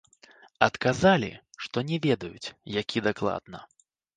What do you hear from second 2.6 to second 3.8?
які дакладна.